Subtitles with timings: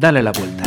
[0.00, 0.64] Dale la vuelta.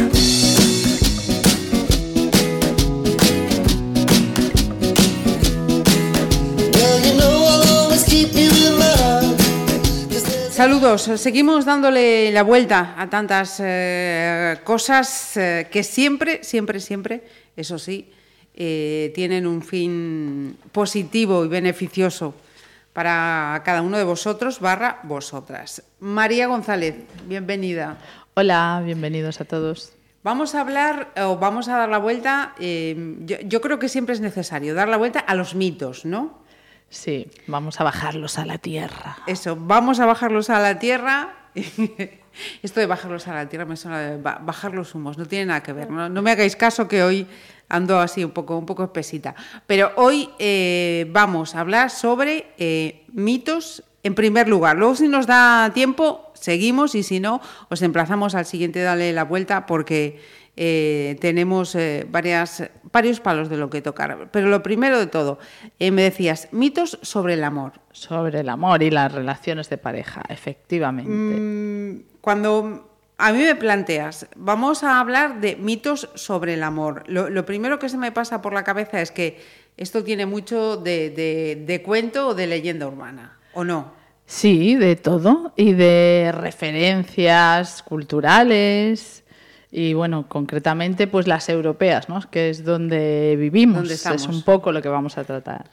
[10.51, 17.23] Saludos, seguimos dándole la vuelta a tantas eh, cosas eh, que siempre, siempre, siempre,
[17.57, 18.11] eso sí,
[18.53, 22.35] eh, tienen un fin positivo y beneficioso
[22.93, 25.81] para cada uno de vosotros barra vosotras.
[25.99, 26.93] María González,
[27.25, 27.97] bienvenida.
[28.35, 29.93] Hola, bienvenidos a todos.
[30.23, 34.21] Vamos a hablar o vamos a dar la vuelta, yo, yo creo que siempre es
[34.21, 36.39] necesario dar la vuelta a los mitos, ¿no?
[36.89, 39.17] Sí, vamos a bajarlos a la tierra.
[39.27, 41.51] Eso, vamos a bajarlos a la tierra.
[42.63, 45.61] Esto de bajarlos a la tierra me suena de bajar los humos, no tiene nada
[45.61, 45.91] que ver.
[45.91, 47.27] No, me hagáis caso que hoy
[47.69, 49.35] ando así un poco, un poco espesita.
[49.67, 54.77] Pero hoy eh, vamos a hablar sobre eh, mitos en primer lugar.
[54.77, 59.23] Luego, si nos da tiempo, seguimos y si no, os emplazamos al siguiente, dale la
[59.23, 60.19] vuelta porque
[60.55, 64.29] eh, tenemos eh, varias, varios palos de lo que tocar.
[64.31, 65.39] Pero lo primero de todo,
[65.79, 67.73] eh, me decías, mitos sobre el amor.
[67.91, 71.11] Sobre el amor y las relaciones de pareja, efectivamente.
[71.11, 77.45] Mm, cuando a mí me planteas, vamos a hablar de mitos sobre el amor, lo,
[77.45, 79.39] primero que se me pasa por la cabeza es que
[79.77, 81.09] esto tiene mucho de,
[81.65, 83.91] de cuento o de leyenda urbana, ¿o no?
[84.25, 89.23] Sí, de todo y de referencias culturales
[89.71, 92.21] y bueno, concretamente pues las europeas, ¿no?
[92.29, 95.65] que es donde vivimos, es un poco lo que vamos a tratar.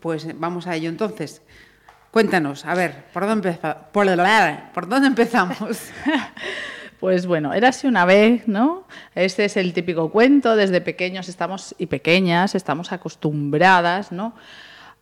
[0.00, 1.42] Pues vamos a ello entonces.
[2.10, 3.58] Cuéntanos, a ver, ¿por dónde,
[3.92, 4.06] por,
[4.72, 5.80] ¿por dónde empezamos?
[6.98, 8.86] Pues bueno, era así una vez, ¿no?
[9.14, 14.34] Este es el típico cuento, desde pequeños estamos y pequeñas estamos acostumbradas, ¿no?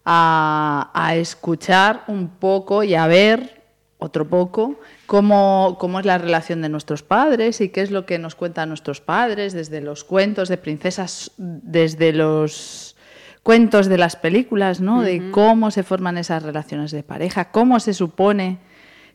[0.05, 3.62] A, a escuchar un poco y a ver
[4.05, 8.19] otro poco cómo, cómo, es la relación de nuestros padres y qué es lo que
[8.19, 12.97] nos cuentan nuestros padres, desde los cuentos de princesas, desde los
[13.43, 15.03] cuentos de las películas, ¿no?
[15.03, 18.59] De cómo se forman esas relaciones de pareja, cómo se supone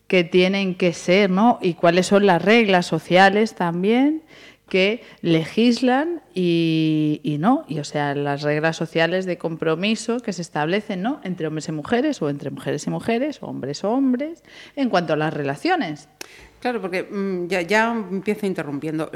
[0.08, 1.60] que tienen que ser, ¿no?
[1.62, 4.24] Y cuáles son las reglas sociales también
[4.70, 11.02] que legislan y, no, y o sea, las reglas sociales de compromiso que se establecen
[11.02, 11.20] ¿no?
[11.24, 14.44] entre hombres y mujeres, o entre mujeres y mujeres, o hombres o hombres,
[14.76, 16.08] en cuanto a las relaciones.
[16.60, 19.10] Claro, porque mm, ya, ya, empiezo interrumpiendo.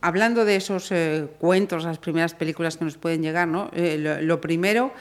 [0.00, 3.70] hablando de esos eh, cuentos, las primeras películas que nos pueden llegar, ¿no?
[3.74, 4.92] Eh, lo, primero,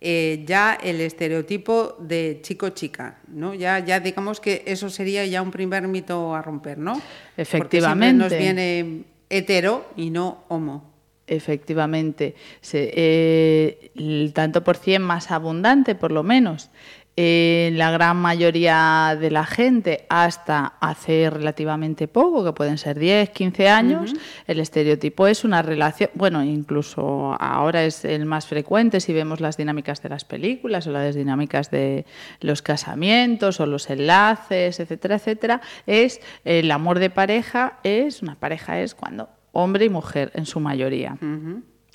[0.00, 3.54] eh, ya el estereotipo de chico-chica, ¿no?
[3.54, 7.00] Ya, ya digamos que eso sería ya un primer mito a romper, ¿no?
[7.36, 8.24] Efectivamente.
[8.24, 10.92] Porque nos viene hetero y no homo.
[11.26, 12.34] Efectivamente,
[12.72, 16.70] eh, el tanto por cien más abundante, por lo menos,
[17.16, 23.30] en la gran mayoría de la gente hasta hace relativamente poco, que pueden ser 10,
[23.30, 24.14] 15 años,
[24.48, 29.56] el estereotipo es una relación, bueno, incluso ahora es el más frecuente si vemos las
[29.56, 32.04] dinámicas de las películas o las dinámicas de
[32.40, 38.80] los casamientos o los enlaces, etcétera, etcétera, es el amor de pareja, es una pareja
[38.80, 41.16] es cuando hombre y mujer en su mayoría.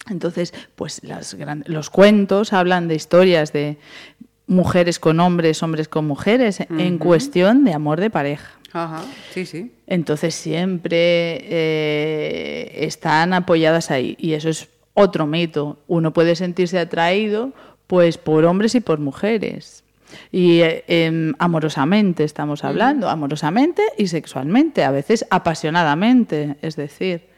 [0.09, 1.01] Entonces, pues
[1.65, 3.77] los cuentos hablan de historias de
[4.49, 8.59] mujeres con hombres, hombres con mujeres, en cuestión de amor de pareja.
[8.73, 9.71] Ajá, sí, sí.
[9.87, 10.97] Entonces siempre
[11.43, 15.79] eh, están apoyadas ahí y eso es otro mito.
[15.87, 17.53] Uno puede sentirse atraído
[17.87, 19.83] pues por hombres y por mujeres.
[20.31, 27.28] Y eh, em, amorosamente estamos hablando, amorosamente y sexualmente, a veces apasionadamente, es decir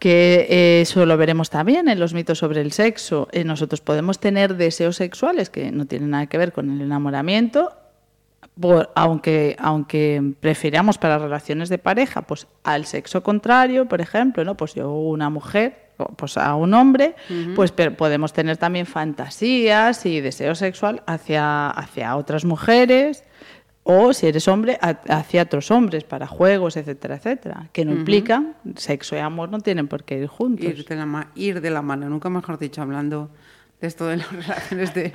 [0.00, 3.28] que eh, eso lo veremos también en los mitos sobre el sexo.
[3.30, 7.70] Eh, nosotros podemos tener deseos sexuales que no tienen nada que ver con el enamoramiento,
[8.94, 14.56] aunque, aunque prefiramos para relaciones de pareja, pues al sexo contrario, por ejemplo, ¿no?
[14.56, 17.14] Pues yo una mujer, pues a un hombre,
[17.54, 23.24] pues podemos tener también fantasías y deseo sexual hacia, hacia otras mujeres
[23.90, 29.16] o si eres hombre, hacia otros hombres, para juegos, etcétera, etcétera, que no implican, sexo
[29.16, 30.64] y amor no tienen por qué ir juntos.
[30.64, 33.30] Ir de la, ir de la mano, nunca mejor dicho, hablando
[33.80, 35.12] de esto de las relaciones de,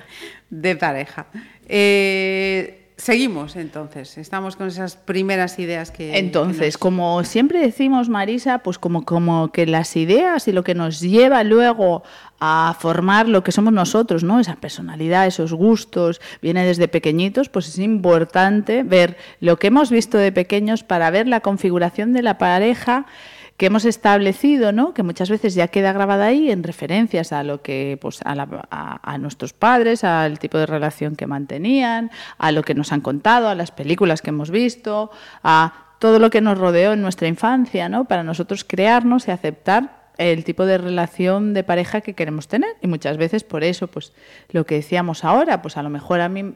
[0.49, 1.27] de pareja.
[1.67, 6.17] Eh, Seguimos entonces, estamos con esas primeras ideas que...
[6.17, 11.01] Entonces, como siempre decimos, Marisa, pues como, como que las ideas y lo que nos
[11.01, 12.03] lleva luego
[12.39, 14.39] a formar lo que somos nosotros, ¿no?
[14.39, 20.17] Esa personalidad, esos gustos, viene desde pequeñitos, pues es importante ver lo que hemos visto
[20.17, 23.07] de pequeños para ver la configuración de la pareja
[23.57, 24.93] que hemos establecido, ¿no?
[24.93, 29.53] que muchas veces ya queda grabada ahí en referencias a lo que, pues, a, nuestros
[29.53, 33.71] padres, al tipo de relación que mantenían, a lo que nos han contado, a las
[33.71, 35.09] películas que hemos visto,
[35.43, 38.05] a todo lo que nos rodeó en nuestra infancia, ¿no?
[38.05, 42.75] Para nosotros crearnos y aceptar el tipo de relación de pareja que queremos tener.
[42.81, 44.11] Y muchas veces por eso, pues
[44.49, 46.53] lo que decíamos ahora, pues a lo mejor a mí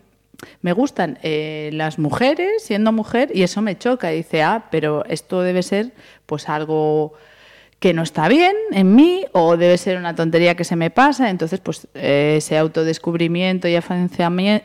[0.61, 4.13] me gustan eh, las mujeres siendo mujer y eso me choca.
[4.13, 5.91] Y dice, ah, pero esto debe ser
[6.25, 7.13] pues algo
[7.79, 11.29] que no está bien en mí o debe ser una tontería que se me pasa.
[11.29, 13.75] Entonces, pues eh, ese autodescubrimiento y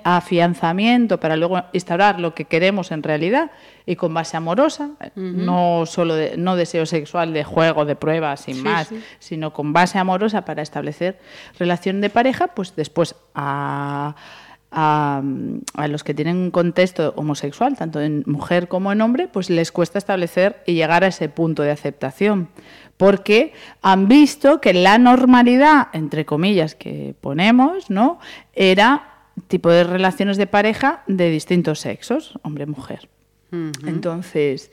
[0.05, 3.53] afianzamiento para luego instaurar lo que queremos en realidad
[3.87, 8.63] y con base amorosa, no solo de, no deseo sexual de juego, de prueba, sin
[8.63, 8.89] más,
[9.21, 11.21] sino con base amorosa para establecer
[11.59, 14.17] relación de pareja, pues después a
[14.75, 15.23] a,
[15.89, 19.99] los que tienen un contexto homosexual, tanto en mujer como en hombre, pues les cuesta
[19.99, 22.49] establecer y llegar a ese punto de aceptación,
[22.97, 28.19] porque han visto que la normalidad, entre comillas, que ponemos, ¿no?
[28.53, 29.11] era
[29.49, 33.09] tipo de relaciones de pareja de distintos sexos, hombre-mujer.
[33.87, 34.73] Entonces,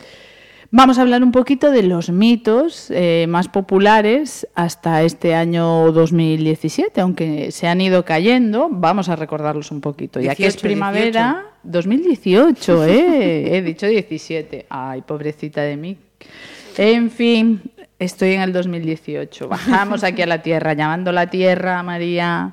[0.74, 7.02] Vamos a hablar un poquito de los mitos eh, más populares hasta este año 2017,
[7.02, 10.22] aunque se han ido cayendo, vamos a recordarlos un poquito.
[10.22, 13.58] ya que es primavera, 2018, ¿eh?
[13.58, 14.68] he dicho 17.
[14.70, 15.98] Ay, pobrecita de mí.
[16.78, 17.62] En fin,
[18.00, 19.50] estoy en el 2018.
[19.50, 22.50] Bajamos aquí a la tierra, llamando a la tierra, María.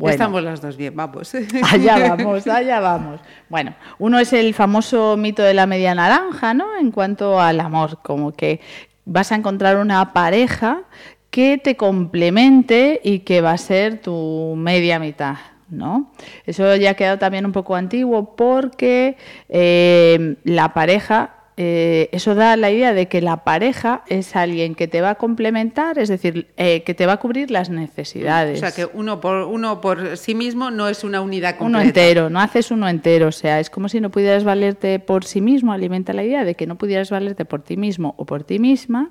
[0.00, 1.34] Estamos las dos bien, vamos.
[1.72, 3.20] Allá vamos, allá vamos.
[3.48, 6.76] Bueno, uno es el famoso mito de la media naranja, ¿no?
[6.78, 8.60] En cuanto al amor, como que
[9.04, 10.84] vas a encontrar una pareja
[11.30, 15.36] que te complemente y que va a ser tu media mitad.
[15.68, 16.12] ¿No?
[16.44, 19.16] Eso ya ha quedado también un poco antiguo porque
[19.48, 24.88] eh, la pareja eh, eso da la idea de que la pareja es alguien que
[24.88, 28.58] te va a complementar, es decir, eh, que te va a cubrir las necesidades.
[28.58, 31.78] O sea, que uno por, uno por sí mismo no es una unidad completa.
[31.78, 35.24] Uno entero, no haces uno entero, o sea, es como si no pudieras valerte por
[35.24, 38.44] sí mismo, alimenta la idea de que no pudieras valerte por ti mismo o por
[38.44, 39.10] ti misma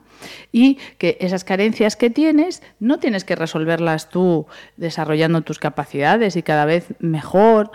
[0.51, 4.47] y que esas carencias que tienes no tienes que resolverlas tú
[4.77, 7.71] desarrollando tus capacidades y cada vez mejor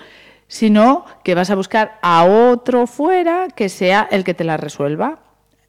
[0.48, 5.20] sino que vas a buscar a otro fuera que sea el que te la resuelva.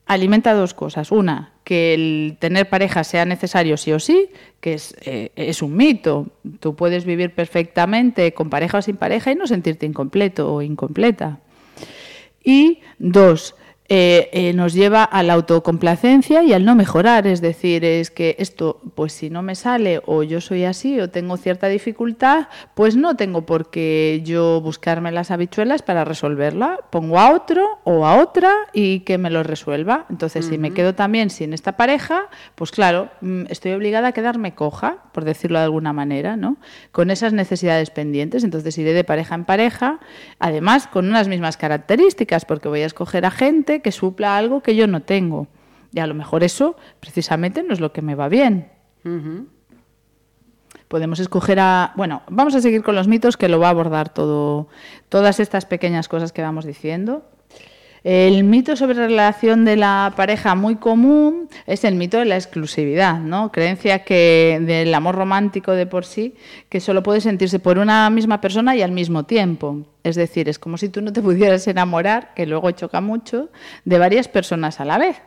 [0.06, 1.12] Alimenta dos cosas.
[1.12, 4.30] Una, que el tener pareja sea necesario sí o sí,
[4.62, 6.28] que es, eh, es un mito.
[6.60, 11.40] Tú puedes vivir perfectamente con pareja o sin pareja y no sentirte incompleto o incompleta.
[12.44, 13.56] Y dos,
[13.90, 17.26] eh, eh, nos lleva a la autocomplacencia y al no mejorar.
[17.26, 21.10] Es decir, es que esto, pues si no me sale o yo soy así o
[21.10, 26.80] tengo cierta dificultad, pues no tengo por qué yo buscarme las habichuelas para resolverla.
[26.90, 30.06] Pongo a otro o a otra y que me lo resuelva.
[30.10, 34.54] Entonces, si me quedo también sin esta pareja, pues claro, mm, estoy obligada a quedarme
[34.54, 36.58] coja, por decirlo de alguna manera, ¿no?
[36.92, 38.44] Con esas necesidades pendientes.
[38.44, 40.00] Entonces, iré de pareja en pareja,
[40.40, 44.76] además con unas mismas características, porque voy a escoger a gente que supla algo que
[44.76, 45.48] yo no tengo.
[45.94, 48.70] Y a lo mejor eso precisamente no es lo que me va bien.
[50.88, 51.94] Podemos escoger a...
[51.96, 54.68] Bueno, vamos a seguir con los mitos que lo va a abordar todo,
[55.10, 57.26] todas estas pequeñas cosas que vamos diciendo.
[58.10, 62.38] El mito sobre la relación de la pareja muy común es el mito de la
[62.38, 63.52] exclusividad, ¿no?
[63.52, 66.34] Creencia que del amor romántico de por sí,
[66.70, 69.86] que solo puede sentirse por una misma persona y al mismo tiempo.
[70.06, 73.50] Es decir, es como si tú no te pudieras enamorar, que luego choca mucho,
[73.84, 75.22] de varias personas a la vez.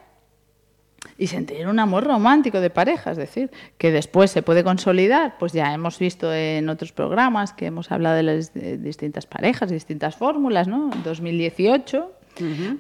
[1.19, 5.53] Y sentir un amor romántico de pareja, es decir, que después se puede consolidar, pues
[5.53, 10.67] ya hemos visto en otros programas que hemos hablado de las distintas parejas, distintas fórmulas,
[10.67, 10.91] ¿no?
[10.95, 12.20] En 2018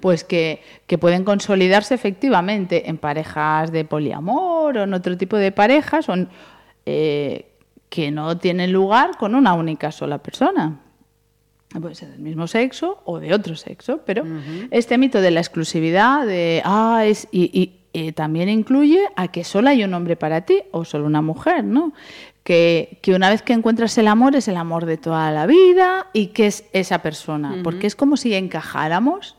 [0.01, 0.63] pues que,
[0.99, 6.07] pueden consolidarse efectivamente en parejas de poliamor o en otro tipo de parejas
[6.87, 7.47] eh,
[7.89, 10.81] que no tienen lugar con una única sola persona.
[11.81, 14.25] Puede ser del mismo sexo o de otro sexo, pero
[14.73, 17.77] este mito de la exclusividad, de, ah, es, y,
[18.15, 21.93] también incluye a que solo hay un hombre para ti o solo una mujer, ¿no?
[22.45, 26.07] Que, que, una vez que encuentras el amor es el amor de toda la vida
[26.13, 29.37] y que es esa persona, porque es como si encajáramos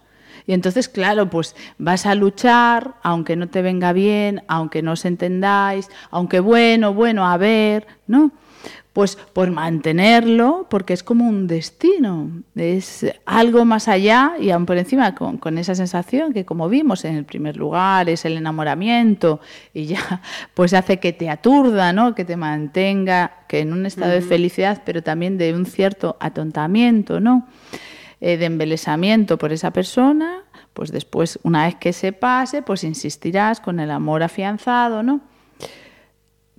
[0.52, 5.06] y entonces, claro, pues vas a luchar, aunque no te venga bien, aunque no os
[5.06, 8.32] entendáis, aunque bueno, bueno, a ver, ¿no?
[8.92, 14.78] Pues por mantenerlo, porque es como un destino, es algo más allá y aún por
[14.78, 19.40] encima con, con, esa sensación que como vimos en el primer lugar es el enamoramiento
[19.74, 20.22] y ya
[20.54, 22.14] pues hace que te aturda, ¿no?
[22.14, 27.22] que te mantenga que en un estado de felicidad, pero también de un cierto atontamiento,
[27.22, 27.48] ¿no?
[28.24, 33.60] Eh, de embelesamiento por esa persona, pues después, una vez que se pase, pues insistirás
[33.60, 35.22] con el amor afianzado, ¿no?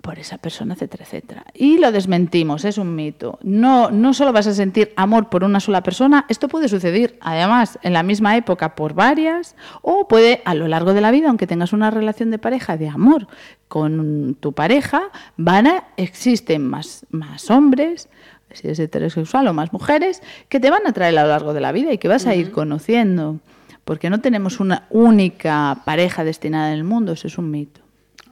[0.03, 1.45] por esa persona, etcétera, etcétera.
[1.55, 3.39] Y lo desmentimos, es un mito.
[3.43, 7.79] No, no solo vas a sentir amor por una sola persona, esto puede suceder además
[7.83, 11.47] en la misma época por varias, o puede a lo largo de la vida, aunque
[11.47, 13.29] tengas una relación de pareja, de amor
[13.69, 15.03] con tu pareja,
[15.37, 18.09] van a, existen más, más hombres,
[18.55, 21.61] si es heterosexual o más mujeres, que te van a traer a lo largo de
[21.61, 23.39] la vida y que vas a ir conociendo.
[23.85, 27.81] Porque no tenemos una única pareja destinada en el mundo, eso es un mito.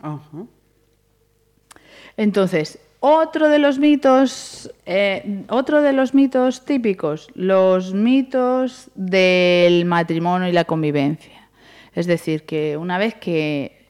[0.00, 0.46] Ajá.
[2.16, 10.48] Entonces, otro de los mitos, eh, otro de los mitos típicos, los mitos del matrimonio
[10.48, 11.48] y la convivencia.
[11.94, 13.86] Es decir, que una vez que,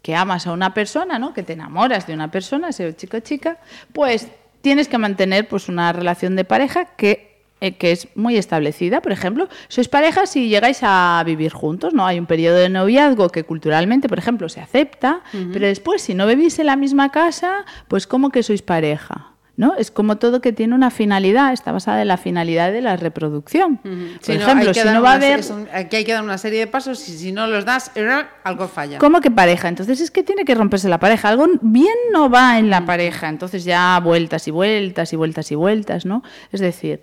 [0.00, 1.34] que amas a una persona, ¿no?
[1.34, 3.58] que te enamoras de una persona, sea chico o chica,
[3.92, 4.28] pues
[4.66, 9.00] tienes que mantener pues, una relación de pareja que eh, que es muy establecida.
[9.00, 12.04] Por ejemplo, sois pareja si llegáis a vivir juntos, ¿no?
[12.04, 16.26] Hay un periodo de noviazgo que culturalmente, por ejemplo, se acepta, pero después, si no
[16.26, 19.35] vivís en la misma casa, pues ¿cómo que sois pareja?
[19.58, 19.74] ¿No?
[19.76, 23.78] Es como todo que tiene una finalidad, está basada en la finalidad de la reproducción.
[23.78, 25.40] Por ejemplo, si no va a haber...
[25.72, 27.90] Aquí hay que dar una serie de pasos y si no los das,
[28.44, 28.98] algo falla.
[28.98, 29.68] ¿Cómo que pareja?
[29.68, 31.30] Entonces es que tiene que romperse la pareja.
[31.30, 33.30] Algo bien no va en la pareja.
[33.30, 36.22] Entonces ya vueltas y vueltas y vueltas y vueltas, ¿no?
[36.52, 37.00] Es decir,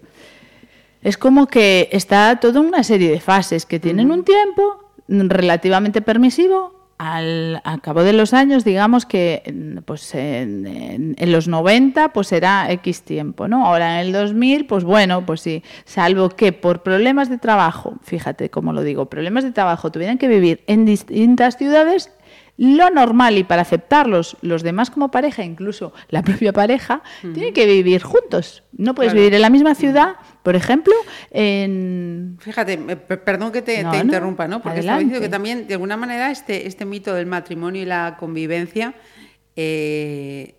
[1.02, 6.83] es como que está toda una serie de fases que tienen un tiempo relativamente permisivo.
[7.06, 9.44] Al, cabo de los años, digamos que
[9.84, 13.66] pues en, los 90 pues era X tiempo, ¿no?
[13.66, 18.50] Ahora en el 2000, pues bueno, pues sí, salvo que por problemas de trabajo, fíjate
[18.50, 22.10] cómo lo digo, problemas de trabajo tuvieran que vivir en distintas ciudades,
[22.56, 27.66] lo normal y para aceptarlos los demás como pareja, incluso la propia pareja, tienen que
[27.66, 28.64] vivir juntos.
[28.72, 30.94] No puedes vivir en la misma ciudad, por ejemplo,
[31.32, 32.38] en...
[32.40, 34.62] Fíjate, perdón que te, interrumpa, ¿no?
[34.62, 38.18] Porque estaba diciendo que también, de alguna manera, este, este mito del matrimonio y la
[38.20, 38.94] convivencia...
[39.56, 40.56] Eh,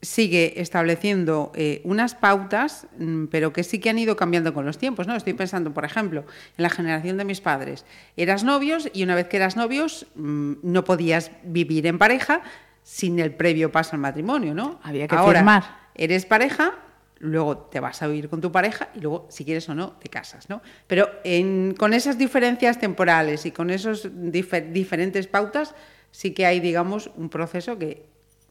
[0.00, 4.78] sigue estableciendo eh, unas pautas, mm, pero que sí que han ido cambiando con los
[4.78, 5.06] tiempos.
[5.06, 5.16] ¿no?
[5.16, 6.24] Estoy pensando, por ejemplo,
[6.56, 7.84] en la generación de mis padres.
[8.16, 12.42] Eras novios y una vez que eras novios mm, no podías vivir en pareja
[12.82, 14.54] sin el previo paso al matrimonio.
[14.54, 14.78] ¿no?
[14.82, 16.74] Había que Ahora, Eres pareja,
[17.20, 20.08] luego te vas a vivir con tu pareja y luego, si quieres o no, te
[20.08, 20.48] casas.
[20.48, 20.62] ¿no?
[20.86, 21.08] Pero
[21.76, 25.74] con esas diferencias temporales y con esas diferentes pautas,
[26.10, 28.06] sí que hay, digamos, un proceso que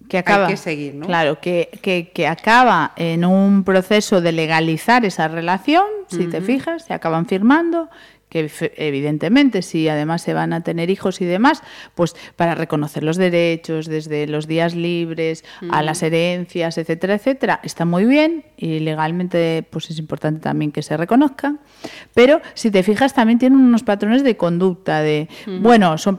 [0.10, 1.08] que acaba, Hay que seguir, ¿no?
[1.08, 6.86] Claro, que, que, que, acaba en un proceso de legalizar esa relación, si te fijas,
[6.86, 7.90] se acaban firmando,
[8.29, 11.63] que evidentemente si además se van a tener hijos y demás,
[11.96, 17.86] pues para reconocer los derechos desde los días libres a las herencias, etcétera, etcétera, está
[17.86, 21.60] muy bien y legalmente pues es importante también que se reconozcan,
[22.13, 25.29] pero si te fijas también tienen unos patrones de conducta de,
[25.62, 26.17] bueno, son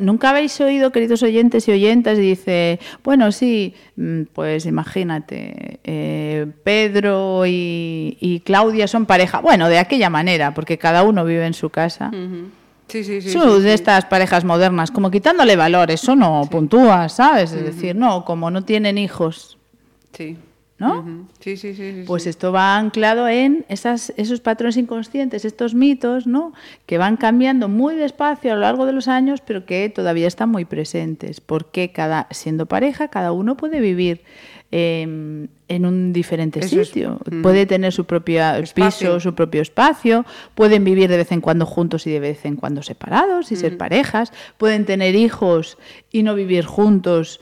[0.00, 6.46] nunca habéis oído, queridos oyentes y oyentas, y dice, bueno, sí, mm, pues imagínate, eh,
[6.64, 11.54] Pedro y, y Claudia son pareja, bueno, de aquella manera, porque cada uno vive en
[11.54, 12.10] su casa.
[12.88, 13.38] Sí, sí, sí.
[13.38, 17.52] de estas parejas modernas, como quitándole valor, eso no puntúa, ¿sabes?
[17.52, 19.58] Es decir, no, como no tienen hijos.
[20.12, 20.36] Sí.
[20.80, 21.28] ¿No?
[21.38, 22.04] Sí, sí, sí.
[22.06, 26.52] Pues esto va anclado en esas, esos patrones inconscientes, estos mitos, ¿no?
[26.86, 30.48] Que van cambiando muy despacio a lo largo de los años, pero que todavía están
[30.48, 31.40] muy presentes.
[31.40, 34.22] Porque cada, siendo pareja, cada uno puede vivir
[34.72, 37.18] Em, en un diferente sitio.
[37.28, 37.42] Mm.
[37.42, 42.06] Puede tener su propio piso, su propio espacio, pueden vivir de vez en cuando juntos
[42.06, 45.76] y de vez en cuando separados y ser parejas, pueden tener hijos
[46.12, 47.40] y no vivir juntos.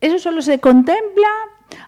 [0.00, 1.28] Eso solo se contempla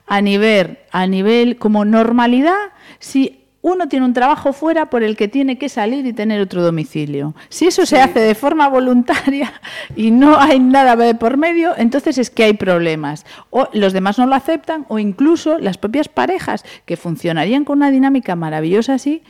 [0.06, 2.56] a nivel, a nivel como normalidad
[2.98, 6.62] si uno tiene un trabajo fuera por el que tiene que salir y tener otro
[6.62, 7.34] domicilio.
[7.48, 9.60] Si eso se hace de forma voluntaria
[9.96, 13.26] y no hay nada por medio, entonces es que hay problemas.
[13.50, 17.90] O los demás no lo aceptan o incluso las propias parejas que funcionarían con una
[17.90, 19.24] dinámica maravillosa así,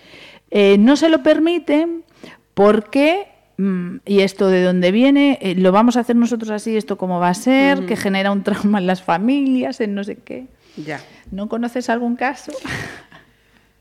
[0.51, 2.05] eh, no se lo permiten
[2.53, 7.21] porque y esto de dónde viene, eh, lo vamos a hacer nosotros así, esto cómo
[7.21, 10.47] va a ser, que genera un trauma en las familias, en no sé qué.
[10.77, 11.01] Ya.
[11.31, 12.53] ¿No conoces algún caso?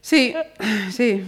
[0.02, 0.36] Sí,
[0.92, 1.24] sí.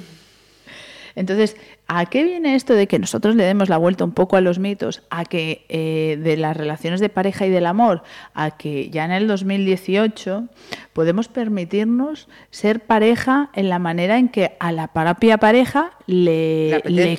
[1.16, 4.42] Entonces, ¿a qué viene esto de que nosotros le demos la vuelta un poco a
[4.42, 8.04] los mitos, a que eh, de las relaciones de pareja y del amor,
[8.34, 10.46] a que ya en el 2018
[10.94, 17.18] podemos permitirnos ser pareja en la manera en que a la propia pareja le, le,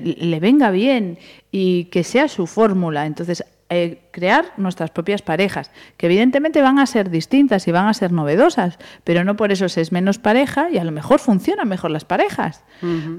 [0.00, 1.18] le venga bien
[1.52, 3.06] y que sea su fórmula?
[3.06, 7.94] Entonces, eh, crear nuestras propias parejas, que evidentemente van a ser distintas y van a
[7.94, 11.68] ser novedosas, pero no por eso se es menos pareja y a lo mejor funcionan
[11.68, 12.64] mejor las parejas,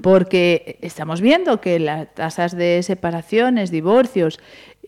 [0.02, 4.40] porque estamos viendo que las tasas de separaciones, divorcios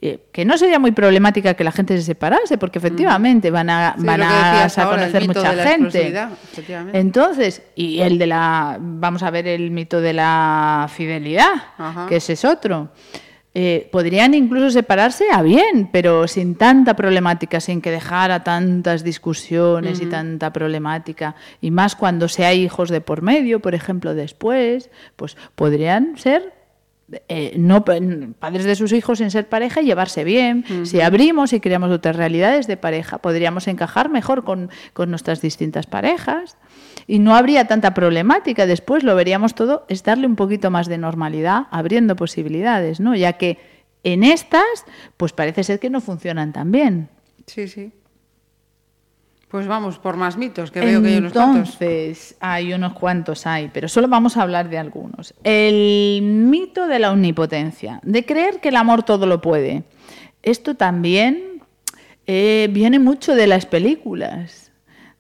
[0.02, 3.94] eh, que no sería muy problemática que la gente se separase, porque efectivamente van a,
[3.96, 6.14] van a, conocer mucha gente.
[6.92, 11.54] Entonces, y el de la, vamos a ver el mito de la fidelidad,
[12.06, 12.90] que ese es otro.
[13.56, 20.00] Eh, podrían incluso separarse a bien, pero sin tanta problemática, sin que dejara tantas discusiones
[20.00, 21.36] y tanta problemática.
[21.60, 26.53] Y más cuando se hay hijos de por medio, por ejemplo, después, pues podrían ser
[27.28, 30.64] eh, no padres de sus hijos sin ser pareja y llevarse bien.
[30.84, 35.86] Si abrimos y creamos otras realidades de pareja, podríamos encajar mejor con, con, nuestras distintas
[35.86, 36.56] parejas
[37.06, 38.66] y no habría tanta problemática.
[38.66, 43.14] Después lo veríamos todo, es darle un poquito más de normalidad, abriendo posibilidades, ¿no?
[43.14, 43.58] Ya que
[44.02, 44.64] en estas,
[45.16, 47.08] pues parece ser que no funcionan tan bien.
[47.46, 47.92] Sí, sí.
[49.54, 51.80] Pues vamos por más mitos, que veo que hay unos cuantos.
[51.80, 55.32] Entonces, hay unos cuantos, hay, pero solo vamos a hablar de algunos.
[55.44, 59.84] El mito de la omnipotencia, de creer que el amor todo lo puede.
[60.42, 61.62] Esto también
[62.26, 64.63] eh, viene mucho de las películas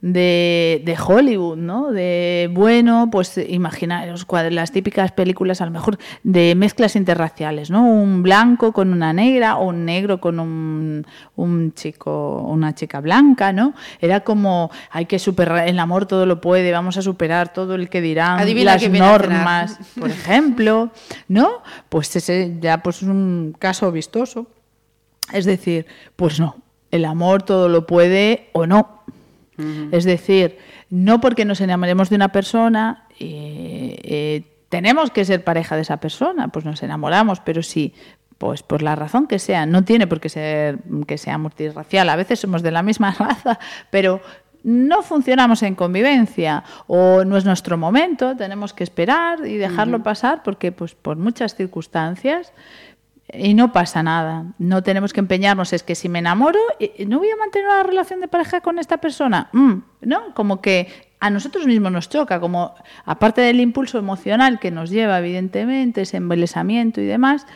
[0.06, 1.90] de, de, Hollywood, ¿no?
[1.90, 7.86] De, bueno, pues imaginaros las típicas películas a lo mejor de mezclas interraciales, ¿no?
[7.88, 11.06] Un blanco con una negra o un negro con un,
[11.36, 13.72] un chico, una chica blanca, ¿no?
[13.98, 17.88] Era como, hay que superar, el amor todo lo puede, vamos a superar todo el
[17.88, 20.90] que dirán, las normas, por ejemplo,
[21.28, 21.62] ¿no?
[21.88, 24.48] Pues ese ya pues es un caso vistoso.
[25.32, 26.56] Es decir, pues no,
[26.94, 29.02] el amor todo lo puede o no.
[29.92, 30.58] Es decir,
[30.90, 35.98] no porque nos enamoremos de una persona, eh, eh, tenemos que ser pareja de esa
[35.98, 37.94] persona, pues nos enamoramos, pero sí,
[38.38, 42.16] pues por la razón que sea, no tiene por qué ser que sea multirracial, a
[42.16, 43.58] veces somos de la misma raza,
[43.90, 44.20] pero
[44.64, 50.42] no funcionamos en convivencia o no es nuestro momento, tenemos que esperar y dejarlo pasar
[50.42, 52.52] porque pues por muchas circunstancias
[53.32, 54.46] y no pasa nada.
[54.58, 55.72] No tenemos que empeñarnos.
[55.72, 56.58] Es que si me enamoro,
[57.06, 59.48] ¿no voy a mantener una relación de pareja con esta persona?
[59.52, 60.34] Mm, ¿No?
[60.34, 60.88] Como que
[61.20, 66.18] a nosotros mismos nos choca, como aparte del impulso emocional que nos lleva, evidentemente, ese
[66.18, 67.46] embelesamiento y demás,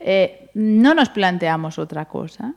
[0.00, 2.54] eh, no nos planteamos otra cosa.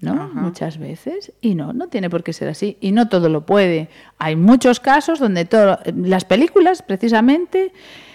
[0.00, 0.28] ¿no?
[0.34, 1.32] Muchas veces.
[1.40, 2.76] Y no, no tiene por qué ser así.
[2.82, 3.88] Y no todo lo puede.
[4.18, 7.72] Hay muchos casos donde todo, las películas, precisamente,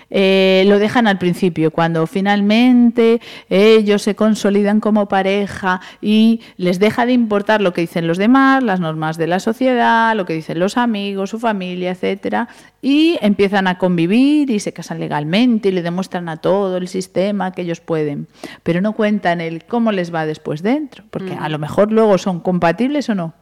[0.09, 7.05] eh, lo dejan al principio, cuando finalmente ellos se consolidan como pareja y les deja
[7.05, 10.59] de importar lo que dicen los demás, las normas de la sociedad, lo que dicen
[10.59, 12.47] los amigos, su familia, etcétera,
[12.81, 17.51] y empiezan a convivir y se casan legalmente y le demuestran a todo el sistema
[17.51, 18.27] que ellos pueden,
[18.63, 22.39] pero no cuentan el cómo les va después dentro, porque a lo mejor luego son
[22.39, 23.33] compatibles o no.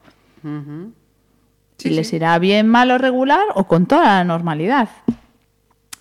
[1.78, 4.90] si les irá bien, mal o regular o con toda la normalidad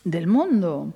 [0.07, 0.95] del mundo.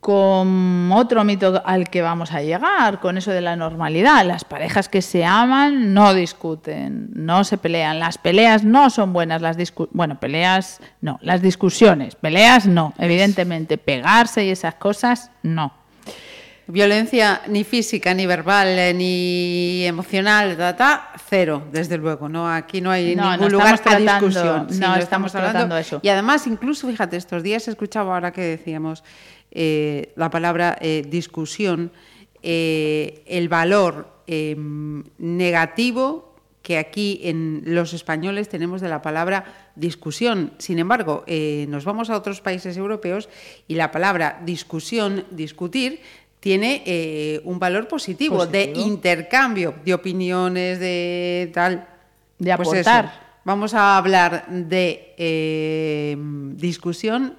[0.00, 4.26] Con otro mito al que vamos a llegar, con eso de la normalidad.
[4.26, 7.98] Las parejas que se aman no discuten, no se pelean.
[8.00, 9.40] Las peleas no son buenas.
[9.40, 9.56] Las
[9.92, 11.18] bueno, peleas no.
[11.22, 12.92] Las discusiones, peleas no.
[12.98, 15.72] Evidentemente, pegarse y esas cosas no.
[16.66, 22.30] Violencia ni física, ni verbal, eh, ni emocional, data, cero, desde luego.
[22.30, 24.66] No, aquí no hay ningún lugar para discusión.
[24.80, 26.00] no, estamos, hablando eso.
[26.02, 29.04] Y además, incluso, fíjate, estos días he escuchado ahora que decíamos
[29.50, 31.92] eh, la palabra eh, discusión,
[32.42, 40.52] el valor em, negativo que aquí en los españoles tenemos de la palabra discusión.
[40.56, 41.24] Sin embargo,
[41.68, 43.28] nos vamos a otros países europeos
[43.68, 46.00] y la palabra discusión, discutir,
[46.44, 51.88] tiene eh, un valor positivo, de intercambio de opiniones, de tal.
[52.38, 53.38] De pues aportar.
[53.44, 57.38] Vamos a hablar de eh, discusión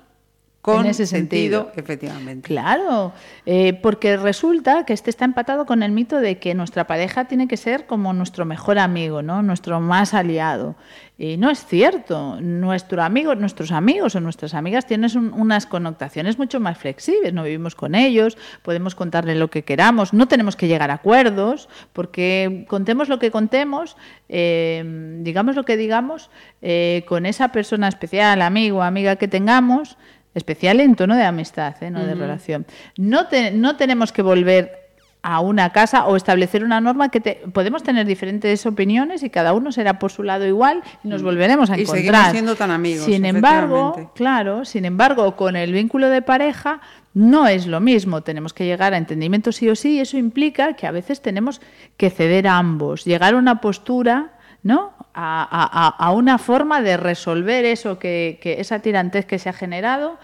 [0.65, 2.47] con ese sentido, efectivamente.
[2.47, 3.13] Claro,
[3.45, 7.47] eh, porque resulta que este está empatado con el mito de que nuestra pareja tiene
[7.47, 9.43] que ser como nuestro mejor amigo, ¿no?
[9.43, 10.75] Nuestro más aliado.
[11.17, 12.41] Y no es cierto.
[12.41, 17.31] Nuestro amigo, nuestros amigos o nuestras amigas tienen unas connotaciones mucho más flexibles.
[17.31, 21.69] No vivimos con ellos, podemos contarle lo que queramos, no tenemos que llegar a acuerdos,
[21.93, 23.97] porque contemos lo que contemos,
[24.29, 24.83] eh,
[25.21, 26.31] digamos lo que digamos,
[26.63, 29.97] eh, con esa persona especial, amigo o amiga que tengamos,
[30.35, 31.89] especial en tono de amistad, ¿eh?
[31.89, 32.65] no de relación.
[32.97, 34.85] No, no tenemos que volver
[35.25, 37.19] a una casa o establecer una norma que
[37.51, 41.71] podemos tener diferentes opiniones y cada uno será por su lado igual y nos volveremos
[41.71, 42.27] a encontrar.
[42.29, 43.05] Y siendo tan amigos.
[43.05, 46.79] Sin embargo, claro, sin embargo, con el vínculo de pareja
[47.15, 48.21] no es lo mismo.
[48.21, 51.59] Tenemos que llegar a entendimiento sí o sí y eso implica que a veces tenemos
[51.97, 54.93] que ceder a ambos, llegar a una postura ¿no?
[55.17, 60.19] A, una forma de resolver eso que, esa tirantez que se ha generado,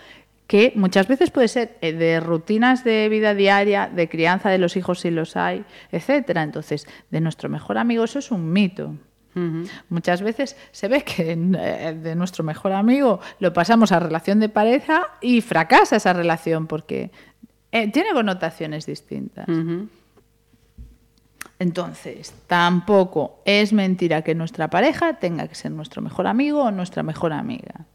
[0.47, 4.75] que muchas veces puede ser eh, de rutinas de vida diaria, de crianza de los
[4.75, 6.43] hijos si los hay, etcétera.
[6.43, 8.95] Entonces, de nuestro mejor amigo eso es un mito.
[9.87, 14.49] Muchas veces se ve que eh, de nuestro mejor amigo lo pasamos a relación de
[14.49, 17.11] pareja y fracasa esa relación porque
[17.71, 19.47] eh, tiene connotaciones distintas.
[21.61, 27.03] Entonces, tampoco es mentira que nuestra pareja tenga que ser nuestro mejor amigo o nuestra
[27.03, 27.85] mejor amiga.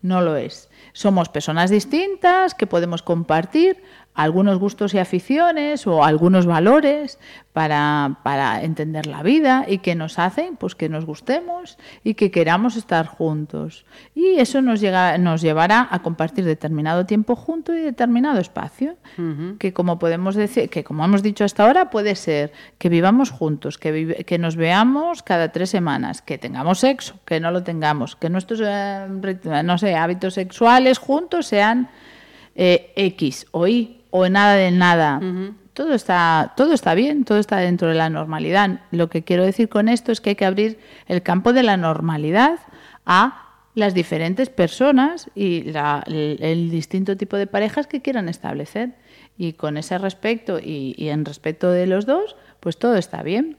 [0.00, 0.70] No lo es.
[0.94, 3.82] Somos personas distintas que podemos compartir
[4.14, 7.18] algunos gustos y aficiones o algunos valores
[7.52, 12.30] para, para, entender la vida y que nos hacen pues que nos gustemos y que
[12.30, 13.84] queramos estar juntos.
[14.14, 18.96] Y eso nos, llega, nos llevará a compartir determinado tiempo juntos y determinado espacio,
[19.58, 23.78] que como podemos decir, que como hemos dicho hasta ahora, puede ser que vivamos juntos,
[23.78, 28.30] que, que nos veamos cada tres semanas, que tengamos sexo, que no lo tengamos, que
[28.30, 29.06] nuestros eh,
[29.64, 31.88] no sé, hábitos sexuales juntos sean
[32.54, 35.20] eh, X o Y o nada de nada.
[35.72, 38.78] Todo está, todo está bien, todo está dentro de la normalidad.
[38.92, 41.76] Lo que quiero decir con esto es que hay que abrir el campo de la
[41.76, 42.60] normalidad
[43.04, 45.64] a las diferentes personas y
[46.06, 48.94] el, distinto tipo de parejas que quieran establecer.
[49.36, 53.56] Y con ese respecto y, en respecto de los dos, pues todo está bien.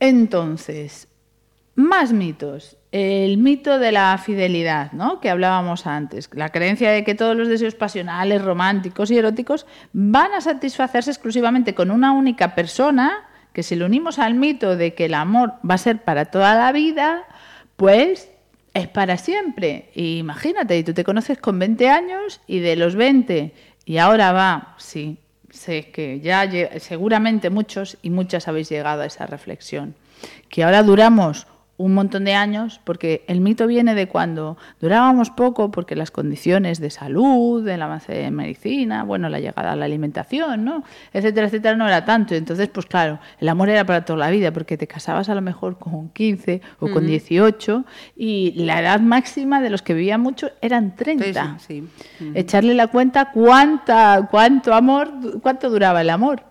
[0.00, 1.08] Entonces,
[1.78, 5.20] más mitos el mito de la fidelidad, ¿no?
[5.20, 10.32] que hablábamos antes, la creencia de que todos los deseos pasionales, románticos y eróticos van
[10.32, 15.04] a satisfacerse exclusivamente con una única persona, que si lo unimos al mito de que
[15.04, 17.24] el amor va a ser para toda la vida,
[17.76, 18.30] pues
[18.72, 19.90] es para siempre.
[19.94, 24.74] imagínate, y tú te conoces con 20 años y de los 20 y ahora va,
[24.78, 25.18] sí,
[25.50, 29.94] sé que ya seguramente muchos y muchas habéis llegado a esa reflexión,
[30.48, 31.46] que ahora duramos
[31.78, 36.80] un montón de años, porque el mito viene de cuando durábamos poco, porque las condiciones
[36.80, 40.82] de salud, el avance de medicina, bueno, la llegada a la alimentación, ¿no?
[41.12, 42.34] etcétera, etcétera, no era tanto.
[42.34, 45.40] Entonces, pues claro, el amor era para toda la vida, porque te casabas a lo
[45.40, 47.84] mejor con 15 o con 18
[48.16, 51.58] y la edad máxima de los que vivían mucho eran 30.
[52.34, 55.10] Echarle la cuenta cuánta, cuánto amor,
[55.42, 56.42] cuánto duraba el amor.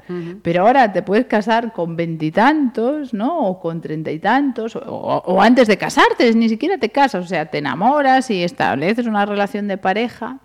[0.41, 3.39] Pero ahora te puedes casar con veintitantos, ¿no?
[3.39, 7.27] O con treinta y tantos, o o, antes de casarte, ni siquiera te casas, o
[7.27, 10.39] sea, te enamoras y estableces una relación de pareja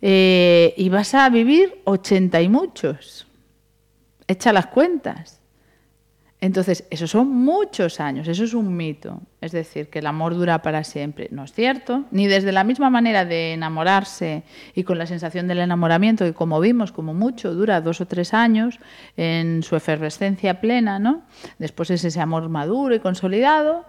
[0.00, 3.26] eh, y vas a vivir ochenta y muchos.
[4.26, 5.40] Echa las cuentas.
[6.40, 9.20] Entonces, esos son muchos años, eso es un mito.
[9.40, 11.28] Es decir, que el amor dura para siempre.
[11.30, 14.42] No es cierto, ni desde la misma manera de enamorarse
[14.74, 18.34] y con la sensación del enamoramiento, que como vimos, como mucho, dura dos o tres
[18.34, 18.80] años
[19.16, 21.22] en su efervescencia plena, ¿no?
[21.58, 23.86] Después es ese amor maduro y consolidado,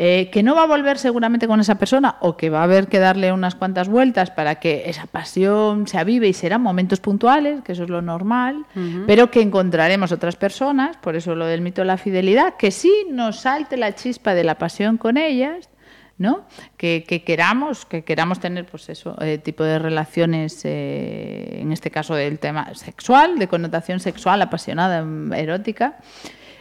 [0.00, 2.86] eh, que no va a volver seguramente con esa persona o que va a haber
[2.86, 7.62] que darle unas cuantas vueltas para que esa pasión se avive y serán momentos puntuales,
[7.64, 8.64] que eso es lo normal,
[9.08, 12.92] pero que encontraremos otras personas, por eso lo del mito de la fidelidad, que sí
[13.10, 15.68] nos salte la chispa de la pasión con ellas,
[16.16, 16.46] ¿no?
[16.76, 22.14] Que, queramos, que queramos tener, pues eso, eh, tipo de relaciones, eh, en este caso
[22.14, 25.04] del tema sexual, de connotación sexual, apasionada,
[25.36, 25.96] erótica,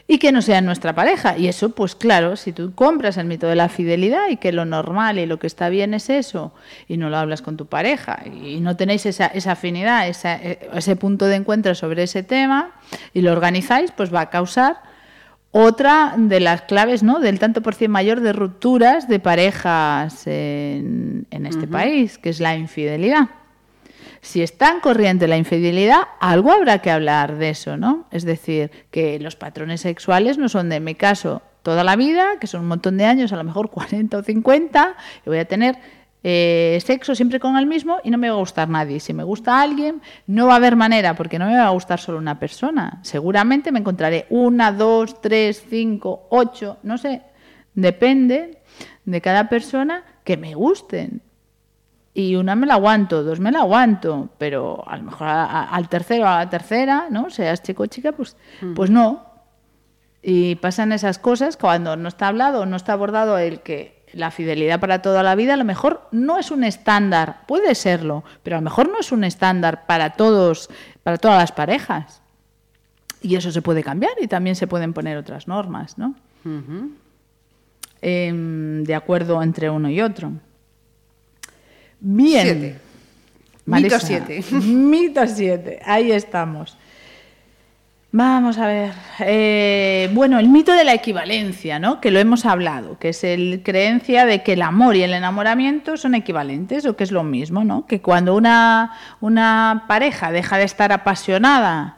[0.07, 1.37] y que no sea nuestra pareja.
[1.37, 4.65] Y eso, pues claro, si tú compras el mito de la fidelidad y que lo
[4.65, 6.53] normal y lo que está bien es eso,
[6.87, 11.25] y no lo hablas con tu pareja, y no tenéis esa, esa afinidad, ese punto
[11.25, 12.71] de encuentro sobre ese tema,
[13.13, 14.77] y lo organizáis, pues va a causar
[15.51, 17.19] otra de las claves ¿no?
[17.19, 22.55] del tanto por cien mayor de rupturas de parejas en, este país, que es la
[22.55, 23.29] infidelidad.
[24.27, 28.07] Si es tan corriente la infidelidad, algo habrá que hablar de eso, ¿no?
[28.11, 32.45] Es decir, que los patrones sexuales no son de mi caso toda la vida, que
[32.45, 35.77] son un montón de años, a lo mejor 40 o 50, y voy a tener
[36.23, 38.99] eh, sexo siempre con el mismo y no me va a gustar nadie.
[38.99, 42.01] Si me gusta alguien, no va a haber manera, porque no me va a gustar
[42.01, 42.99] solo una persona.
[43.03, 47.21] Seguramente me encontraré una, dos, tres, cinco, ocho, no sé,
[47.75, 48.57] depende
[49.05, 51.21] de cada persona que me gusten
[52.17, 56.27] y una me la aguanto, dos me la aguanto, pero a lo mejor al tercero,
[56.27, 57.29] a la tercera, ¿no?
[57.29, 58.73] Seas chico o chica, pues, mm.
[58.73, 59.23] pues no.
[60.23, 64.79] Y pasan esas cosas cuando no está hablado, no está abordado el que la fidelidad
[64.79, 68.61] para toda la vida a lo mejor no es un estándar, puede serlo, pero a
[68.61, 70.71] lo mejor no es un estándar para todos,
[71.03, 72.23] para todas las parejas.
[73.21, 76.15] Y eso se puede cambiar y también se pueden poner otras normas, ¿no?
[78.01, 80.31] Em, de acuerdo entre uno y otro.
[81.99, 82.43] Bien.
[82.43, 82.79] Siete.
[83.65, 84.43] Mito 7.
[84.51, 85.79] Mito 7.
[85.85, 86.77] Ahí estamos.
[88.11, 88.93] Vamos a ver.
[89.19, 91.99] Eh, bueno, el mito de la equivalencia, ¿no?
[91.99, 95.97] Que lo hemos hablado, que es la creencia de que el amor y el enamoramiento
[95.97, 97.85] son equivalentes o que es lo mismo, ¿no?
[97.85, 101.97] Que cuando una, una pareja deja de estar apasionada,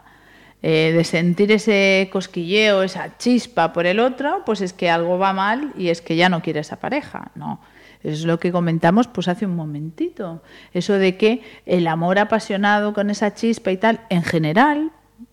[0.62, 5.32] eh, de sentir ese cosquilleo, esa chispa por el otro, pues es que algo va
[5.32, 7.60] mal y es que ya no quiere esa pareja, ¿no?
[8.02, 10.42] Es lo que comentamos pues hace un momentito.
[10.72, 14.90] Eso de que el amor apasionado con esa chispa y tal, en general,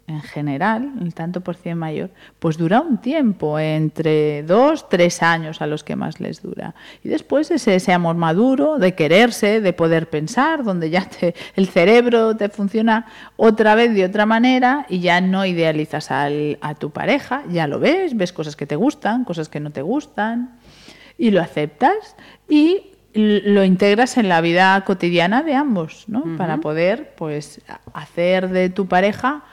[0.07, 5.61] en general, el tanto por cien mayor, pues dura un tiempo, entre dos, tres años
[5.61, 6.75] a los que más les dura.
[7.03, 12.37] Y después ese, amor maduro de quererse, de poder pensar, donde ya te, el cerebro
[12.37, 17.43] te funciona otra vez de otra manera y ya no idealizas al, a tu pareja,
[17.49, 20.56] ya lo ves, ves cosas que te gustan, cosas que no te gustan
[21.17, 22.15] y lo aceptas
[22.47, 26.37] y lo integras en la vida cotidiana de ambos, ¿no?
[26.37, 27.61] Para poder, pues,
[27.93, 29.43] hacer de tu pareja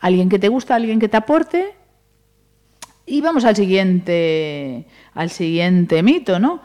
[0.00, 1.74] alguien que te gusta, alguien que te aporte.
[3.06, 6.62] Y vamos al siguiente, al siguiente mito, ¿no?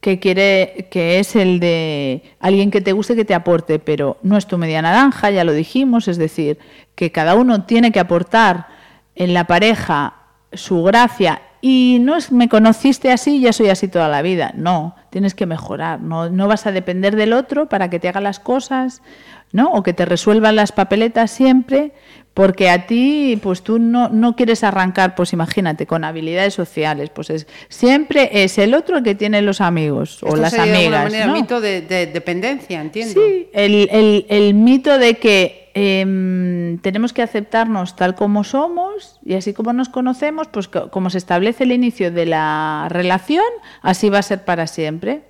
[0.00, 4.36] Que quiere, que es el de alguien que te guste, que te aporte, pero no
[4.36, 6.58] es tu media naranja, ya lo dijimos, es decir,
[6.94, 8.66] que cada uno tiene que aportar
[9.14, 10.14] en la pareja
[10.52, 14.52] su gracia y no es me conociste así, ya soy así toda la vida.
[14.54, 18.20] No, tienes que mejorar, no, no vas a depender del otro para que te haga
[18.20, 19.02] las cosas,
[19.50, 19.72] ¿no?
[19.72, 21.90] O que te resuelvan las papeletas siempre,
[22.34, 27.30] porque a ti, pues tú no, no, quieres arrancar, pues imagínate, con habilidades sociales, pues
[27.30, 31.10] es siempre es el otro el que tiene los amigos o las amigas.
[31.10, 31.34] De ¿no?
[31.34, 33.20] el mito de, de, dependencia, entiendo.
[33.20, 39.34] Sí, el, el, el mito de que eh, tenemos que aceptarnos tal como somos y
[39.34, 43.44] así como nos conocemos, pues como se establece el inicio de la relación,
[43.82, 45.24] así va a ser para siempre.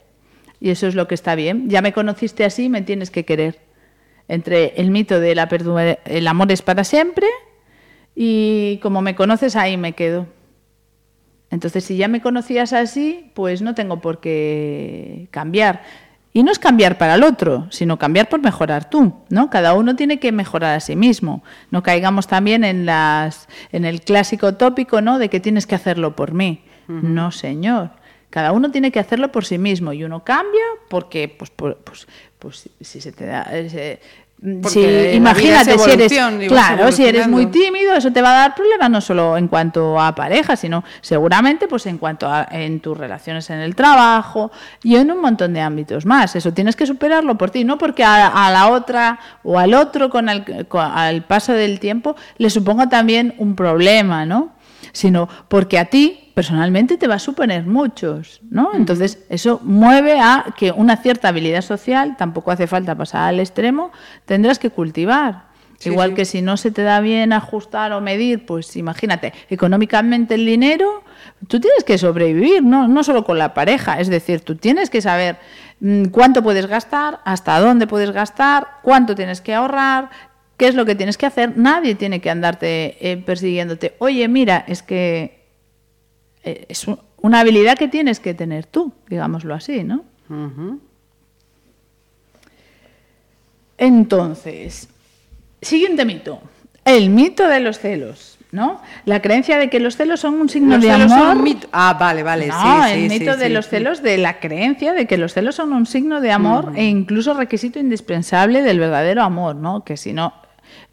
[0.61, 1.69] Y eso es lo que está bien.
[1.69, 3.59] Ya me conociste así, me tienes que querer
[4.29, 5.49] entre el mito de la
[6.05, 7.27] el amor es para siempre
[8.15, 10.29] y como me conoces ahí me quedo.
[11.51, 15.83] Entonces, si ya me conocías así, pues no tengo por qué cambiar.
[16.37, 19.49] Y no es cambiar para el otro, sino cambiar por mejorar tú, ¿no?
[19.49, 21.43] Cada uno tiene que mejorar a sí mismo.
[21.71, 25.19] No caigamos también en las en el clásico tópico, ¿no?
[25.19, 26.63] de que tienes que hacerlo por mí.
[26.89, 27.03] Uh -huh.
[27.05, 27.89] No, señor.
[28.29, 32.07] Cada uno tiene que hacerlo por sí mismo y uno cambia porque pues, por, pues
[32.39, 33.51] pues si se te da
[34.69, 34.81] si,
[35.15, 36.13] imagínate si eres
[36.47, 39.99] claro si eres muy tímido eso te va a dar problemas no solo en cuanto
[39.99, 44.51] a pareja sino seguramente pues en cuanto a en tus relaciones en el trabajo
[44.83, 46.37] y en un montón de ámbitos más.
[46.37, 50.11] Eso tienes que superarlo por ti no porque a, a la otra o al otro
[50.11, 54.56] con el con, al paso del tiempo le suponga también un problema no
[54.97, 58.71] sino porque a ti personalmente te va a suponer muchos, ¿no?
[58.75, 63.93] Entonces, eso mueve a que una cierta habilidad social, tampoco hace falta pasar al extremo,
[64.25, 65.47] tendrás que cultivar.
[65.79, 66.15] Sí, Igual sí.
[66.15, 71.05] que si no se te da bien ajustar o medir, pues imagínate, económicamente el dinero,
[71.47, 75.03] tú tienes que sobrevivir, no, no solo con la pareja, es decir, tú tienes que
[75.03, 75.37] saber
[75.81, 80.09] mm, cuánto puedes gastar, hasta dónde puedes gastar, cuánto tienes que ahorrar,
[80.57, 81.57] qué es lo que tienes que hacer.
[81.57, 83.95] Nadie tiene que andarte eh, persiguiéndote.
[83.99, 85.45] Oye, mira, es que
[86.43, 86.87] es
[87.21, 90.05] una habilidad que tienes que tener tú, digámoslo así, ¿no?
[90.29, 90.79] Uh -huh.
[93.79, 94.89] Entonces,
[95.61, 96.41] siguiente mito,
[96.85, 98.33] el mito de los celos.
[98.53, 98.81] ¿no?
[99.05, 101.35] La creencia de que los celos son un signo los de celos amor.
[101.35, 101.69] Son mito.
[101.73, 102.47] Ah, vale, vale.
[102.47, 105.35] No, sí, el sí, mito sí, de los celos, de la creencia de que los
[105.35, 109.85] celos son un signo de amor e incluso requisito indispensable del verdadero amor, ¿no?
[109.85, 110.33] Que si no,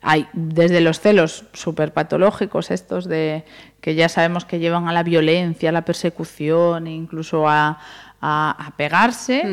[0.03, 3.45] hay desde los celos superpatológicos estos de
[3.81, 7.79] que ya sabemos que llevan a la violencia, a la persecución, e incluso a,
[8.21, 9.43] a- a pegarse,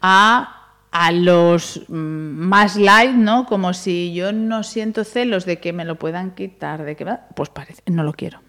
[0.00, 0.54] a,
[0.90, 3.44] a los mm, más light, ¿no?
[3.46, 7.48] Como si yo no siento celos de que me lo puedan quitar, de que pues
[7.50, 8.40] parece, no lo quiero.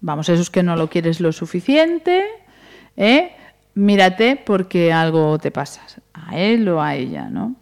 [0.00, 2.24] Vamos, eso es que no lo quieres lo suficiente,
[2.96, 3.32] ¿eh?
[3.74, 5.82] Mírate porque algo te pasa
[6.14, 7.56] a él o a ella, ¿no?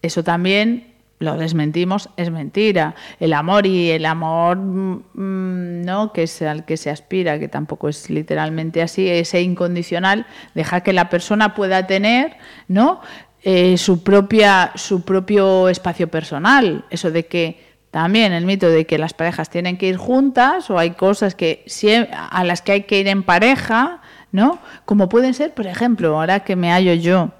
[0.00, 0.91] Eso también
[1.22, 2.94] lo desmentimos, es mentira.
[3.20, 6.12] El amor y el amor, mm, ¿no?
[6.12, 10.92] Que es al que se aspira, que tampoco es literalmente así, ese incondicional, deja que
[10.92, 12.36] la persona pueda tener,
[12.68, 13.00] ¿no?
[13.42, 16.84] Eh, su propia, su propio espacio personal.
[16.90, 20.78] Eso de que también el mito de que las parejas tienen que ir juntas o
[20.78, 21.64] hay cosas que
[22.08, 24.00] a las que hay que ir en pareja,
[24.32, 24.58] ¿no?
[24.84, 27.32] Como pueden ser, por ejemplo, ahora que me hallo yo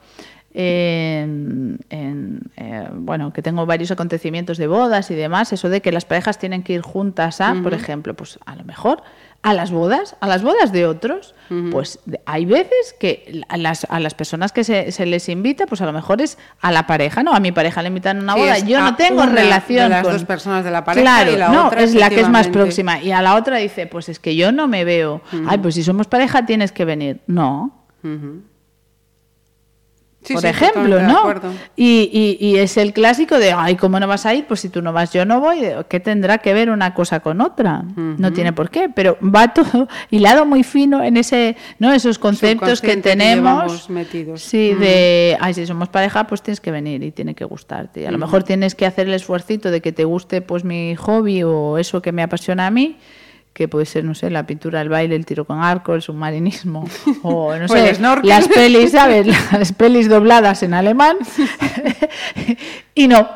[0.55, 5.93] en, en, eh, bueno, que tengo varios acontecimientos de bodas y demás, eso de que
[5.93, 9.03] las parejas tienen que ir juntas a, por ejemplo, pues a lo mejor
[9.43, 11.35] a las bodas, a las bodas de otros,
[11.73, 15.81] pues hay veces que a las, a las personas que se, se, les invita, pues
[15.81, 17.35] a lo mejor es a la pareja, ¿no?
[17.35, 20.13] A mi pareja le invitan a una boda, yo no tengo relación de las con
[20.13, 22.49] dos personas de la pareja claro, y la no, otra es la que es más
[22.49, 25.23] próxima y a la otra dice, pues es que yo no me veo.
[25.49, 27.21] Ay, pues si somos pareja tienes que venir.
[27.27, 27.87] No.
[30.25, 31.35] Sí, por sí, ejemplo, ¿no?
[31.77, 34.47] Y, y- y es el clásico de, ay, ¿cómo no vas a ir?
[34.47, 35.63] Pues si tú no vas, yo no voy.
[35.89, 37.83] ¿Qué tendrá que ver una cosa con otra?
[37.97, 41.93] No tiene por qué, pero va todo hilado muy fino en ese, ¿no?
[41.93, 43.91] Esos conceptos que tenemos.
[43.91, 44.43] metidos.
[44.43, 48.03] Sí, de, ay, si somos pareja, pues tienes que venir y tiene que gustarte.
[48.03, 50.95] Y a lo mejor tienes que hacer el esfuercito de que te guste, pues, mi
[50.97, 52.97] hobby o eso que me apasiona a mí
[53.53, 56.89] que puede ser, no sé, la pintura, el baile, el tiro con arco, el submarinismo,
[57.23, 59.27] o no sé, las pelis, ¿sabes?
[59.53, 61.17] Las pelis dobladas en alemán.
[62.95, 63.29] y no,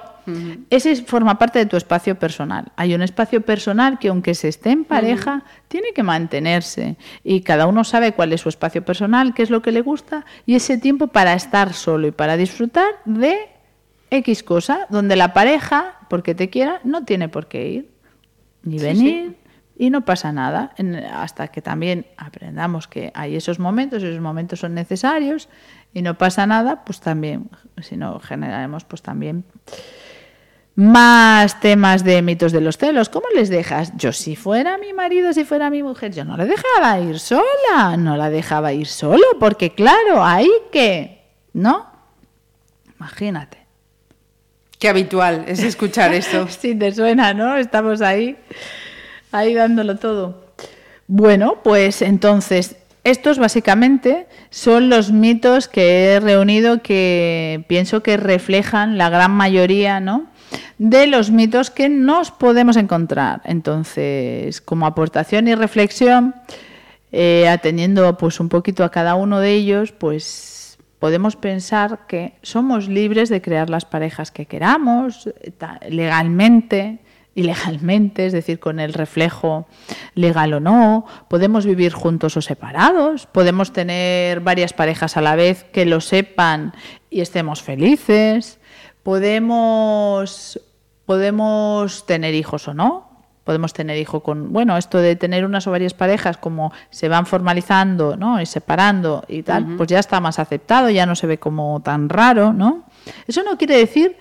[0.70, 2.72] ese forma parte de tu espacio personal.
[2.76, 6.96] Hay un espacio personal que aunque se esté en pareja, tiene que mantenerse.
[7.22, 10.24] Y cada uno sabe cuál es su espacio personal, qué es lo que le gusta,
[10.44, 13.37] y ese tiempo para estar solo y para disfrutar de
[14.11, 17.90] X cosa, donde la pareja, porque te quiera, no tiene por qué ir,
[18.62, 19.37] ni Sí, venir,
[19.79, 20.73] y no pasa nada,
[21.12, 25.49] hasta que también aprendamos que hay esos momentos, esos momentos son necesarios,
[25.93, 29.45] y no pasa nada, pues también, si no generaremos, pues también
[30.77, 33.09] más temas de mitos de los celos.
[33.09, 33.93] ¿Cómo les dejas?
[33.97, 37.97] Yo si fuera mi marido, si fuera mi mujer, yo no le dejaba ir sola,
[37.99, 41.87] no la dejaba ir solo, porque claro, ahí que, ¿no?
[42.99, 43.67] Imagínate.
[44.79, 46.47] Qué habitual es escuchar esto.
[46.49, 47.57] Si te suena, ¿no?
[47.57, 48.37] Estamos ahí,
[49.38, 50.46] ahí dándolo todo.
[51.07, 58.99] Bueno, pues entonces, estos básicamente son los mitos que he reunido que pienso que reflejan
[58.99, 60.27] la gran mayoría, ¿no?
[60.79, 63.42] De los mitos que nos podemos encontrar.
[63.44, 66.35] Entonces, como aportación y reflexión,
[67.12, 72.88] eh, atendiendo pues un poquito a cada uno de ellos, pues podemos pensar que somos
[72.88, 75.53] libres de crear las parejas que queramos, eh,
[75.88, 76.99] legalmente,
[77.37, 79.68] ilegalmente, es decir, con el reflejo
[80.14, 85.62] legal o no, podemos vivir juntos o separados, podemos tener varias parejas a la vez
[85.64, 86.72] que lo sepan
[87.11, 88.59] y estemos felices,
[89.03, 90.61] podemos,
[91.05, 93.07] podemos tener hijos o no,
[93.44, 97.27] podemos tener hijo con, bueno, esto de tener unas o varias parejas como se van
[97.27, 98.40] formalizando, ¿no?
[98.40, 102.09] Y separando y tal, pues ya está más aceptado, ya no se ve como tan
[102.09, 102.87] raro, ¿no?
[103.29, 104.16] Eso no quiere decir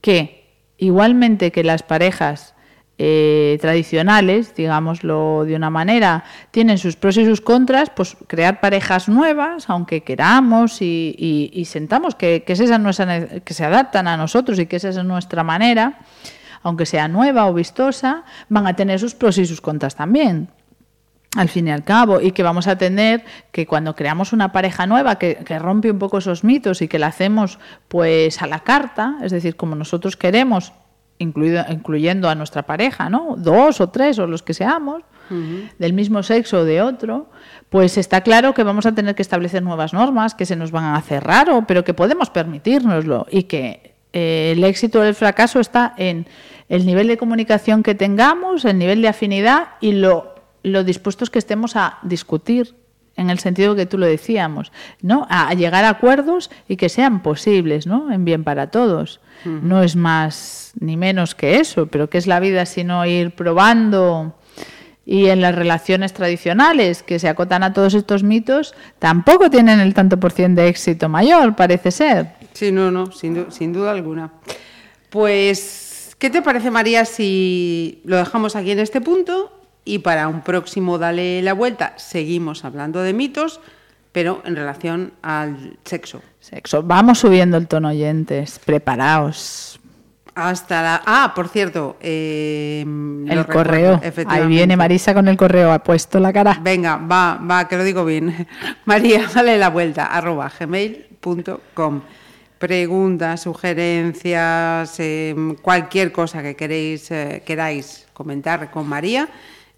[0.00, 0.37] que
[0.78, 2.54] igualmente que las parejas
[3.00, 9.08] eh, tradicionales, digámoslo de una manera, tienen sus pros y sus contras, pues crear parejas
[9.08, 12.58] nuevas, aunque queramos y, sentamos que, es
[13.44, 16.00] que se adaptan a nosotros y que esa es nuestra manera,
[16.62, 20.48] aunque sea nueva o vistosa, van a tener sus pros y sus contras también
[21.38, 24.88] al fin y al cabo, y que vamos a tener que cuando creamos una pareja
[24.88, 28.64] nueva que, que rompe un poco esos mitos y que la hacemos pues a la
[28.64, 30.72] carta, es decir, como nosotros queremos,
[31.18, 33.36] incluido, incluyendo a nuestra pareja, ¿no?
[33.38, 35.04] Dos o tres o los que seamos,
[35.78, 37.28] del mismo sexo o de otro,
[37.68, 40.84] pues está claro que vamos a tener que establecer nuevas normas que se nos van
[40.84, 45.60] a hacer raro, pero que podemos permitírnoslo y que eh, el éxito o el fracaso
[45.60, 46.26] está en
[46.68, 50.37] el nivel de comunicación que tengamos, el nivel de afinidad y lo,
[50.68, 52.74] lo dispuestos que estemos a discutir
[53.16, 54.70] en el sentido que tú lo decíamos,
[55.02, 55.26] ¿no?
[55.28, 58.12] A, llegar a acuerdos y que sean posibles, ¿no?
[58.12, 59.20] En bien para todos.
[59.44, 64.34] No es más ni menos que eso, pero ¿qué es la vida sino ir probando?
[65.06, 69.94] Y en las relaciones tradicionales que se acotan a todos estos mitos, tampoco tienen el
[69.94, 72.28] tanto por cien de éxito mayor, parece ser.
[72.52, 74.32] Sí, no, no, sin, du- sin duda alguna.
[75.10, 80.42] Pues, ¿qué te parece, María, si lo dejamos aquí en este punto y para un
[80.42, 83.60] próximo Dale la Vuelta seguimos hablando de mitos,
[84.12, 86.22] pero en relación al sexo?
[86.40, 86.82] Sexo.
[86.82, 89.80] Vamos subiendo el tono oyentes, preparaos.
[90.34, 91.02] Hasta la...
[91.04, 94.00] Ah, por cierto, eh, El recuerdo, correo.
[94.28, 96.58] Ahí viene Marisa con el correo, ha puesto la cara.
[96.62, 98.46] Venga, va, va, que lo digo bien.
[98.84, 102.02] María, dale la vuelta, arroba gmail.com.
[102.58, 109.28] Preguntas, sugerencias, em, cualquier cosa que queréis, eh, queráis comentar con María,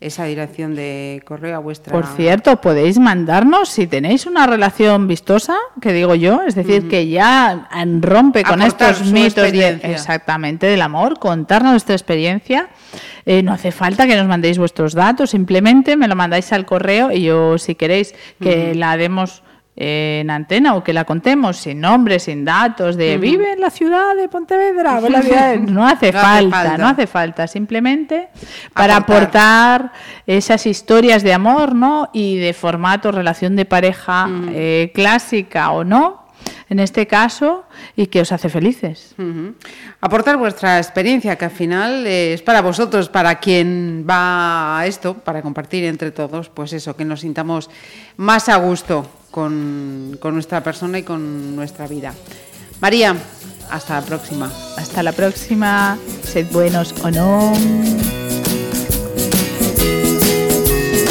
[0.00, 1.92] esa dirección de correo a vuestra...
[1.92, 7.08] Por cierto, podéis mandarnos si tenéis una relación vistosa, que digo yo, es decir, que
[7.08, 7.68] ya
[8.00, 12.70] rompe con Aportar estos mitos de, exactamente del amor, contarnos vuestra experiencia.
[13.26, 17.12] Eh, no hace falta que nos mandéis vuestros datos, simplemente me lo mandáis al correo
[17.12, 19.42] y yo, si queréis que la demos
[19.76, 24.14] en antena o que la contemos sin nombres, sin datos, de vive en la ciudad
[24.14, 25.58] de Pontevedra, o en la ciudad de-".
[25.60, 28.28] no hace No hace falta, no hace falta, simplemente
[28.74, 29.82] para Aportar.
[29.86, 29.92] aportar
[30.26, 32.10] esas historias de amor, ¿no?
[32.12, 36.26] Y de formato, relación de pareja eh, clásica o no,
[36.68, 37.64] en este caso,
[37.96, 39.14] y que os hace felices.
[40.00, 45.14] Aportar vuestra experiencia, que al final eh, es para vosotros, para quien va a esto,
[45.14, 47.70] para compartir entre todos, pues eso, que nos sintamos
[48.16, 52.14] más a gusto con, con nuestra persona y con nuestra vida.
[52.80, 53.16] María,
[53.70, 54.50] hasta la próxima.
[54.76, 57.52] Hasta la próxima, sed buenos o no.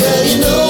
[0.01, 0.70] Well, you know